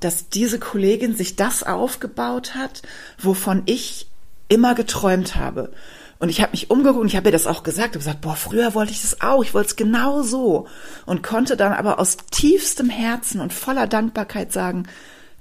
dass 0.00 0.28
diese 0.28 0.58
Kollegin 0.58 1.16
sich 1.16 1.36
das 1.36 1.62
aufgebaut 1.62 2.54
hat, 2.54 2.82
wovon 3.18 3.62
ich 3.66 4.08
immer 4.48 4.74
geträumt 4.74 5.36
habe. 5.36 5.72
Und 6.18 6.30
ich 6.30 6.40
habe 6.40 6.50
mich 6.50 6.68
umgeguckt 6.68 7.00
und 7.00 7.06
ich 7.06 7.16
habe 7.16 7.28
ihr 7.28 7.32
das 7.32 7.46
auch 7.46 7.62
gesagt. 7.62 7.90
Habe 7.90 7.98
gesagt, 7.98 8.20
boah, 8.20 8.34
früher 8.34 8.74
wollte 8.74 8.90
ich 8.90 9.02
das 9.02 9.20
auch. 9.20 9.44
Ich 9.44 9.54
wollte 9.54 9.68
es 9.68 9.76
genau 9.76 10.22
so. 10.22 10.66
Und 11.06 11.22
konnte 11.22 11.56
dann 11.56 11.72
aber 11.72 12.00
aus 12.00 12.16
tiefstem 12.32 12.90
Herzen 12.90 13.40
und 13.40 13.52
voller 13.52 13.86
Dankbarkeit 13.86 14.52
sagen, 14.52 14.88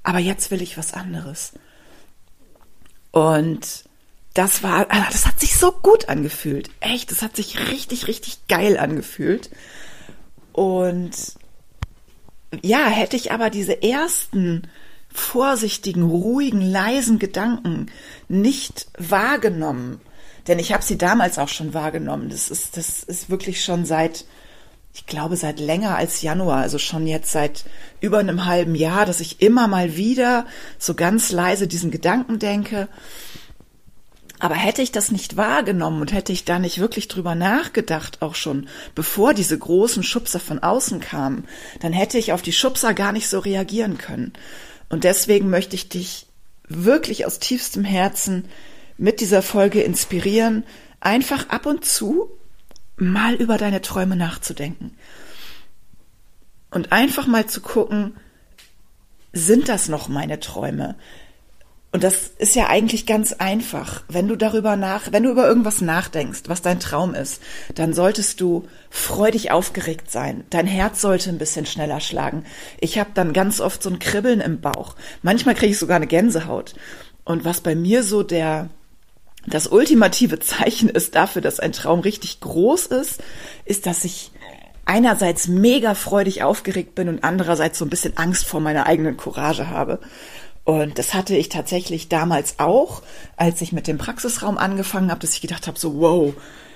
aber 0.04 0.20
jetzt 0.20 0.52
will 0.52 0.62
ich 0.62 0.78
was 0.78 0.94
anderes. 0.94 1.54
Und 3.12 3.87
das 4.38 4.62
war, 4.62 4.86
das 4.86 5.26
hat 5.26 5.40
sich 5.40 5.58
so 5.58 5.72
gut 5.72 6.10
angefühlt. 6.10 6.70
Echt, 6.80 7.10
das 7.10 7.24
hat 7.24 7.36
sich 7.36 7.72
richtig, 7.72 8.08
richtig 8.08 8.48
geil 8.48 8.78
angefühlt. 8.78 9.50
Und 10.54 11.12
ja, 12.62 12.86
hätte 12.86 13.16
ich 13.16 13.32
aber 13.32 13.50
diese 13.50 13.82
ersten 13.82 14.68
vorsichtigen, 15.12 16.04
ruhigen, 16.04 16.62
leisen 16.62 17.18
Gedanken 17.18 17.88
nicht 18.28 18.88
wahrgenommen, 19.00 20.00
denn 20.48 20.60
ich 20.60 20.72
habe 20.72 20.84
sie 20.84 21.00
damals 21.00 21.40
auch 21.40 21.50
schon 21.50 21.74
wahrgenommen. 21.74 22.30
Das 22.30 22.52
ist, 22.52 22.78
das 22.78 23.02
ist 23.04 23.32
wirklich 23.32 23.64
schon 23.64 23.86
seit, 23.86 24.26
ich 24.94 25.08
glaube, 25.08 25.36
seit 25.36 25.60
länger 25.60 25.96
als 25.98 26.22
Januar, 26.22 26.58
also 26.58 26.78
schon 26.78 27.08
jetzt 27.08 27.32
seit 27.32 27.66
über 28.02 28.20
einem 28.20 28.46
halben 28.46 28.76
Jahr, 28.76 29.08
dass 29.08 29.20
ich 29.20 29.42
immer 29.42 29.68
mal 29.68 29.96
wieder 29.96 30.46
so 30.78 30.94
ganz 30.94 31.32
leise 31.32 31.68
diesen 31.68 31.90
Gedanken 31.90 32.38
denke 32.38 32.88
aber 34.40 34.56
hätte 34.56 34.82
ich 34.82 34.92
das 34.92 35.12
nicht 35.12 35.36
wahrgenommen 35.36 36.02
und 36.02 36.14
hätte 36.14 36.32
ich 36.32 36.46
da 36.46 36.60
nicht 36.60 36.80
wirklich 36.80 37.08
drüber 37.08 37.34
nachgedacht, 37.34 38.22
auch 38.22 38.36
schon 38.36 38.68
bevor 38.94 39.34
diese 39.34 39.58
großen 39.58 40.04
Schubser 40.04 40.40
von 40.40 40.60
außen 40.60 41.00
kamen, 41.00 41.46
dann 41.80 41.94
hätte 41.94 42.18
ich 42.18 42.34
auf 42.34 42.42
die 42.42 42.54
Schubser 42.54 42.94
gar 42.94 43.12
nicht 43.12 43.30
so 43.30 43.40
reagieren 43.40 43.98
können. 43.98 44.34
Und 44.90 45.04
deswegen 45.04 45.50
möchte 45.50 45.76
ich 45.76 45.90
dich 45.90 46.28
wirklich 46.68 47.26
aus 47.26 47.40
tiefstem 47.40 47.84
Herzen 47.84 48.46
mit 48.98 49.22
dieser 49.22 49.42
Folge 49.42 49.82
inspirieren, 49.82 50.64
einfach 51.00 51.50
ab 51.50 51.66
und 51.66 51.86
zu 51.86 52.30
mal 52.96 53.36
über 53.36 53.58
deine 53.58 53.82
Träume 53.82 54.16
nachzudenken. 54.16 54.98
Und 56.70 56.92
einfach 56.92 57.28
mal 57.28 57.48
zu 57.48 57.62
gucken, 57.62 58.18
sind 59.34 59.70
das 59.70 59.88
noch 59.88 60.10
meine 60.10 60.40
Träume? 60.40 60.96
Und 61.98 62.04
das 62.04 62.30
ist 62.38 62.54
ja 62.54 62.68
eigentlich 62.68 63.08
ganz 63.08 63.34
einfach. 63.34 64.04
Wenn 64.08 64.28
du 64.28 64.36
darüber 64.36 64.76
nach, 64.76 65.12
wenn 65.12 65.24
du 65.24 65.32
über 65.32 65.48
irgendwas 65.48 65.82
nachdenkst, 65.82 66.42
was 66.46 66.62
dein 66.62 66.80
Traum 66.80 67.16
ist, 67.16 67.42
dann 67.74 67.92
solltest 67.92 68.40
du 68.40 68.68
freudig 68.92 69.50
aufgeregt 69.50 70.12
sein. 70.12 70.44
Dein 70.52 70.68
Herz 70.68 71.02
sollte 71.02 71.32
ein 71.32 71.40
bisschen 71.40 71.66
schneller 71.66 72.00
schlagen. 72.00 72.46
Ich 72.80 73.00
habe 73.00 73.10
dann 73.16 73.34
ganz 73.34 73.60
oft 73.60 73.82
so 73.82 73.90
ein 73.90 73.98
Kribbeln 73.98 74.42
im 74.42 74.62
Bauch. 74.62 74.96
Manchmal 75.24 75.56
kriege 75.56 75.72
ich 75.72 75.80
sogar 75.80 75.96
eine 75.96 76.06
Gänsehaut. 76.06 76.76
Und 77.24 77.46
was 77.46 77.62
bei 77.62 77.74
mir 77.74 78.04
so 78.04 78.22
der 78.22 78.70
das 79.48 79.66
ultimative 79.66 80.38
Zeichen 80.40 80.90
ist 80.90 81.16
dafür, 81.16 81.42
dass 81.42 81.60
ein 81.60 81.72
Traum 81.72 82.02
richtig 82.02 82.42
groß 82.42 82.86
ist, 82.86 83.24
ist, 83.66 83.88
dass 83.88 84.06
ich 84.06 84.30
einerseits 84.86 85.48
mega 85.48 85.96
freudig 85.96 86.44
aufgeregt 86.44 86.94
bin 86.94 87.10
und 87.10 87.24
andererseits 87.24 87.80
so 87.80 87.86
ein 87.86 87.90
bisschen 87.90 88.18
Angst 88.18 88.46
vor 88.46 88.60
meiner 88.60 88.86
eigenen 88.86 89.18
Courage 89.18 89.68
habe. 89.70 90.00
Und 90.68 91.00
das 91.00 91.14
hatte 91.14 91.34
ich 91.34 91.48
tatsächlich 91.48 92.10
damals 92.10 92.56
auch, 92.60 93.02
als 93.38 93.62
ich 93.62 93.72
mit 93.72 93.88
dem 93.88 93.98
Praxisraum 93.98 94.58
angefangen 94.58 95.12
habe, 95.12 95.22
dass 95.22 95.32
ich 95.32 95.40
gedacht 95.40 95.66
habe, 95.66 95.80
so 95.80 96.02
wow, 96.02 96.34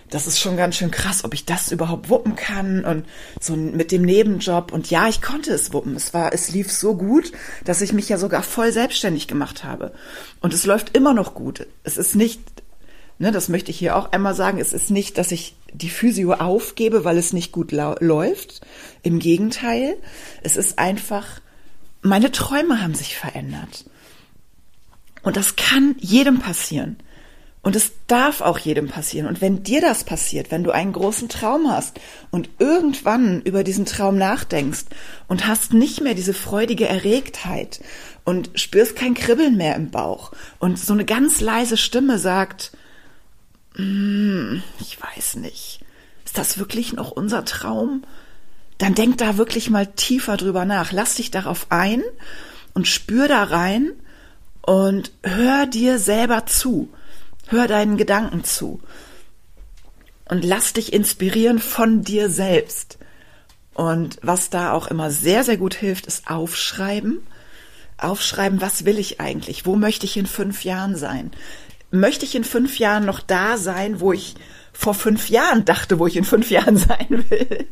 das 0.10 0.27
ist 0.27 0.39
schon 0.39 0.55
ganz 0.55 0.77
schön 0.77 0.91
krass, 0.91 1.25
ob 1.25 1.33
ich 1.33 1.43
das 1.43 1.74
überhaupt 1.74 2.07
wuppen 2.07 2.38
kann 2.38 2.86
und 2.86 3.05
so 3.41 3.53
mit 3.53 3.91
dem 3.91 4.03
Nebenjob. 4.03 4.71
Und 4.71 4.89
ja, 4.89 5.10
ich 5.10 5.21
konnte 5.21 5.51
es 5.51 5.74
wuppen. 5.74 5.98
Es 5.98 6.13
war, 6.13 6.31
es 6.31 6.51
lief 6.51 6.71
so 6.71 6.95
gut, 6.95 7.33
dass 7.65 7.81
ich 7.81 7.91
mich 7.91 8.07
ja 8.07 8.17
sogar 8.17 8.43
voll 8.43 8.71
selbstständig 8.71 9.27
gemacht 9.27 9.65
habe. 9.65 9.91
Und 10.39 10.53
es 10.53 10.65
läuft 10.65 10.95
immer 10.95 11.13
noch 11.13 11.33
gut. 11.33 11.67
Es 11.83 11.98
ist 11.98 12.15
nicht, 12.15 12.39
ne, 13.19 13.33
das 13.33 13.50
möchte 13.50 13.71
ich 13.71 13.79
hier 13.79 13.98
auch 13.98 14.13
einmal 14.13 14.36
sagen, 14.36 14.60
es 14.60 14.71
ist 14.71 14.89
nicht, 14.89 15.17
dass 15.17 15.33
ich 15.33 15.57
die 15.74 15.89
Physio 15.89 16.31
aufgebe, 16.36 17.03
weil 17.03 17.17
es 17.17 17.33
nicht 17.33 17.51
gut 17.51 17.74
läuft. 17.74 18.62
Im 19.03 19.19
Gegenteil, 19.19 19.98
es 20.43 20.55
ist 20.55 20.79
einfach, 20.79 21.41
meine 22.01 22.31
Träume 22.31 22.81
haben 22.81 22.96
sich 22.96 23.17
verändert. 23.17 23.86
Und 25.24 25.38
das 25.38 25.55
kann 25.55 25.96
jedem 26.00 26.39
passieren. 26.39 26.98
Und 27.63 27.75
es 27.75 27.91
darf 28.08 28.41
auch 28.41 28.58
jedem 28.58 28.88
passieren. 28.88 29.27
Und 29.27 29.39
wenn 29.39 29.62
dir 29.62 29.81
das 29.81 30.03
passiert, 30.03 30.50
wenn 30.50 30.63
du 30.63 30.72
einen 30.72 30.93
großen 30.93 31.29
Traum 31.29 31.72
hast 31.72 32.00
und 32.31 32.50
irgendwann 32.58 33.41
über 33.43 33.63
diesen 33.63 33.86
Traum 33.86 34.17
nachdenkst 34.17 34.86
und 35.27 35.46
hast 35.46 35.72
nicht 35.72 36.01
mehr 36.01 36.15
diese 36.15 36.34
freudige 36.34 36.88
Erregtheit 36.88 37.81
und 38.25 38.50
spürst 38.55 38.96
kein 38.96 39.13
Kribbeln 39.13 39.58
mehr 39.58 39.75
im 39.75 39.91
Bauch 39.91 40.31
und 40.58 40.79
so 40.79 40.93
eine 40.93 41.05
ganz 41.05 41.39
leise 41.39 41.77
Stimme 41.77 42.17
sagt, 42.17 42.72
mm, 43.77 44.58
ich 44.79 44.98
weiß 45.00 45.36
nicht, 45.36 45.81
ist 46.25 46.39
das 46.39 46.58
wirklich 46.58 46.93
noch 46.93 47.12
unser 47.12 47.46
Traum? 47.46 48.03
Dann 48.82 48.96
denk 48.96 49.20
da 49.20 49.38
wirklich 49.38 49.70
mal 49.70 49.86
tiefer 49.86 50.38
drüber 50.38 50.66
nach. 50.66 50.92
Lass 50.92 51.16
dich 51.16 51.30
darauf 51.30 51.68
ein 51.70 52.02
und 52.74 52.88
spür 52.88 53.28
da 53.28 53.44
rein 53.44 53.92
und 54.62 55.12
hör 55.24 55.68
dir 55.68 56.00
selber 56.00 56.46
zu. 56.48 56.90
Hör 57.48 57.68
deinen 57.68 57.98
Gedanken 57.98 58.44
zu. 58.44 58.80
Und 60.26 60.44
lass 60.44 60.74
dich 60.74 60.94
inspirieren 60.94 61.60
von 61.60 62.04
dir 62.04 62.30
selbst. 62.30 62.98
Und 63.74 64.18
was 64.22 64.50
da 64.50 64.72
auch 64.72 64.88
immer 64.88 65.12
sehr, 65.12 65.44
sehr 65.44 65.58
gut 65.58 65.76
hilft, 65.76 66.08
ist 66.08 66.28
aufschreiben. 66.28 67.22
Aufschreiben, 67.98 68.62
was 68.62 68.86
will 68.86 68.98
ich 68.98 69.20
eigentlich? 69.20 69.66
Wo 69.66 69.76
möchte 69.76 70.06
ich 70.06 70.18
in 70.18 70.26
fünf 70.26 70.64
Jahren 70.64 70.96
sein? 70.96 71.32
Möchte 71.92 72.26
ich 72.26 72.34
in 72.34 72.44
fünf 72.44 72.80
Jahren 72.80 73.06
noch 73.06 73.20
da 73.20 73.58
sein, 73.58 74.00
wo 74.00 74.12
ich 74.14 74.36
vor 74.82 74.96
fünf 74.96 75.30
Jahren 75.30 75.64
dachte, 75.64 76.00
wo 76.00 76.08
ich 76.08 76.18
in 76.18 76.24
fünf 76.24 76.50
Jahren 76.50 76.76
sein 76.90 77.24
will? 77.30 77.68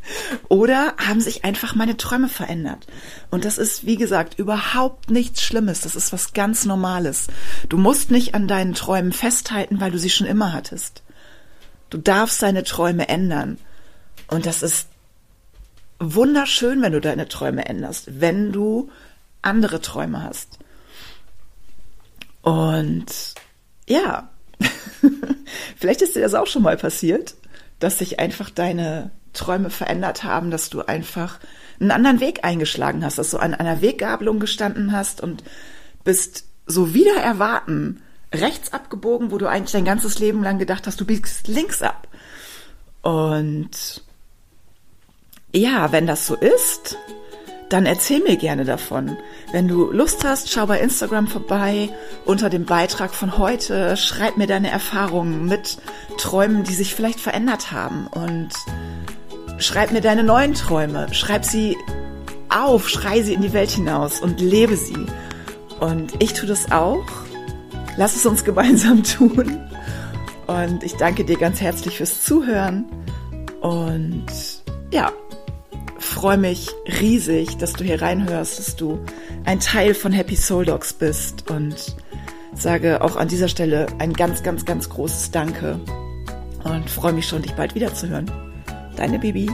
Oder 0.48 0.94
haben 0.98 1.22
sich 1.22 1.44
einfach 1.44 1.74
meine 1.74 1.98
Träume 1.98 2.30
verändert? 2.30 2.86
Und 3.32 3.46
das 3.46 3.58
ist, 3.58 3.84
wie 3.84 3.96
gesagt, 3.96 4.38
überhaupt 4.38 5.10
nichts 5.10 5.42
Schlimmes. 5.42 5.82
Das 5.82 5.96
ist 5.96 6.14
was 6.14 6.34
ganz 6.34 6.66
Normales. 6.66 7.26
Du 7.68 7.80
musst 7.80 8.12
nicht 8.12 8.36
an 8.36 8.48
deinen 8.48 8.76
Träumen 8.76 9.12
festhalten, 9.12 9.82
weil 9.82 9.90
du 9.90 9.98
sie 9.98 10.12
schon 10.12 10.28
immer 10.28 10.54
hattest. 10.54 11.02
Du 11.90 11.98
darfst 11.98 12.44
deine 12.44 12.64
Träume 12.64 13.10
ändern. 13.10 13.58
Und 14.28 14.46
das 14.46 14.62
ist 14.62 14.88
wunderschön, 15.98 16.84
wenn 16.84 16.94
du 16.94 17.02
deine 17.02 17.28
Träume 17.28 17.66
änderst, 17.66 18.22
wenn 18.22 18.52
du 18.52 18.92
andere 19.42 19.82
Träume 19.82 20.22
hast. 20.22 20.60
Und 22.44 23.34
ja, 23.88 24.30
vielleicht 25.78 26.02
ist 26.02 26.16
dir 26.16 26.22
das 26.22 26.34
auch 26.34 26.48
schon 26.48 26.64
mal 26.64 26.78
passiert, 26.78 27.36
dass 27.80 28.00
sich 28.00 28.20
einfach 28.20 28.50
deine 28.50 29.12
Träume 29.34 29.70
verändert 29.70 30.24
haben, 30.24 30.52
dass 30.52 30.70
du 30.70 30.82
einfach 30.82 31.40
einen 31.80 31.92
anderen 31.92 32.20
Weg 32.20 32.44
eingeschlagen 32.44 33.06
hast, 33.06 33.18
dass 33.18 33.32
du 33.32 33.38
an 33.38 33.54
einer 33.54 33.82
Weggabelung 33.82 34.40
gestanden 34.40 34.92
hast 34.92 35.22
und 35.22 35.44
bist 36.04 36.46
so 36.66 36.94
wieder 36.94 37.16
erwarten 37.16 38.02
rechts 38.34 38.74
abgebogen, 38.74 39.32
wo 39.32 39.38
du 39.38 39.48
eigentlich 39.48 39.72
dein 39.72 39.86
ganzes 39.86 40.20
Leben 40.20 40.44
lang 40.44 40.60
gedacht 40.60 40.86
hast, 40.88 41.00
du 41.00 41.06
biegst 41.06 41.48
links 41.48 41.82
ab. 41.82 42.08
Und 43.02 44.04
ja, 45.54 45.92
wenn 45.92 46.06
das 46.06 46.28
so 46.28 46.36
ist, 46.36 46.98
dann 47.70 47.86
erzähl 47.86 48.22
mir 48.22 48.36
gerne 48.36 48.66
davon. 48.66 49.18
Wenn 49.52 49.68
du 49.68 49.92
Lust 49.92 50.24
hast, 50.24 50.52
schau 50.52 50.66
bei 50.66 50.80
Instagram 50.80 51.28
vorbei 51.28 51.90
unter 52.26 52.50
dem 52.50 52.66
Beitrag 52.66 53.14
von 53.14 53.38
heute, 53.38 53.96
schreib 53.96 54.38
mir 54.38 54.48
deine 54.48 54.72
Erfahrungen 54.72 55.46
mit 55.46 55.78
Träumen, 56.18 56.64
die 56.64 56.74
sich 56.74 56.96
vielleicht 56.96 57.20
verändert 57.20 57.72
haben 57.72 58.08
und 58.08 58.50
schreib 59.60 59.92
mir 59.92 60.02
deine 60.02 60.24
neuen 60.24 60.56
Träume, 60.56 61.14
schreib 61.14 61.46
sie 61.46 61.78
auf, 62.50 62.90
schrei 62.90 63.22
sie 63.22 63.34
in 63.34 63.42
die 63.42 63.54
Welt 63.54 63.70
hinaus 63.70 64.20
und 64.20 64.42
lebe 64.42 64.76
sie. 64.76 65.06
Und 65.80 66.22
ich 66.22 66.34
tue 66.34 66.48
das 66.48 66.72
auch. 66.72 67.06
Lass 67.98 68.16
es 68.16 68.26
uns 68.26 68.44
gemeinsam 68.44 69.04
tun. 69.18 69.60
Und 70.48 70.84
ich 70.84 70.96
danke 70.96 71.24
dir 71.24 71.38
ganz 71.38 71.62
herzlich 71.62 71.98
fürs 71.98 72.24
Zuhören. 72.24 72.86
Und 73.62 74.26
ja, 74.92 75.12
freue 76.20 76.38
mich 76.38 76.68
riesig, 77.00 77.56
dass 77.60 77.72
du 77.72 77.86
hier 77.86 78.02
reinhörst, 78.02 78.60
dass 78.60 78.76
du 78.76 79.00
ein 79.46 79.62
Teil 79.62 79.94
von 79.94 80.12
Happy 80.12 80.36
Soul 80.36 80.66
Dogs 80.66 80.92
bist 80.92 81.50
und 81.50 81.96
sage 82.54 83.02
auch 83.02 83.16
an 83.16 83.30
dieser 83.30 83.48
Stelle 83.48 83.88
ein 84.00 84.12
ganz, 84.12 84.44
ganz, 84.44 84.66
ganz 84.66 84.90
großes 84.90 85.32
Danke 85.32 85.80
und 86.66 86.90
freue 86.90 87.14
mich 87.14 87.26
schon, 87.26 87.42
dich 87.42 87.54
bald 87.54 87.74
wiederzuhören. 87.74 88.30
Deine 88.98 89.18
Bibi. 89.18 89.50